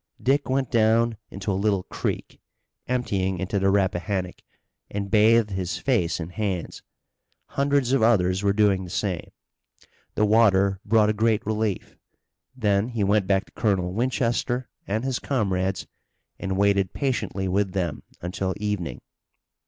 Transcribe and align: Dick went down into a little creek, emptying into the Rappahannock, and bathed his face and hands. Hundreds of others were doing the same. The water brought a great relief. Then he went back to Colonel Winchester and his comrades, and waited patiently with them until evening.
Dick 0.19 0.49
went 0.49 0.71
down 0.71 1.15
into 1.29 1.51
a 1.51 1.53
little 1.61 1.83
creek, 1.83 2.41
emptying 2.87 3.37
into 3.37 3.59
the 3.59 3.69
Rappahannock, 3.69 4.41
and 4.89 5.11
bathed 5.11 5.51
his 5.51 5.77
face 5.77 6.19
and 6.19 6.31
hands. 6.31 6.81
Hundreds 7.49 7.93
of 7.93 8.01
others 8.01 8.41
were 8.41 8.51
doing 8.51 8.83
the 8.83 8.89
same. 8.89 9.29
The 10.15 10.25
water 10.25 10.79
brought 10.83 11.09
a 11.09 11.13
great 11.13 11.45
relief. 11.45 11.99
Then 12.55 12.87
he 12.87 13.03
went 13.03 13.27
back 13.27 13.45
to 13.45 13.51
Colonel 13.51 13.93
Winchester 13.93 14.71
and 14.87 15.03
his 15.03 15.19
comrades, 15.19 15.85
and 16.39 16.57
waited 16.57 16.93
patiently 16.93 17.47
with 17.47 17.73
them 17.73 18.01
until 18.21 18.55
evening. 18.57 19.01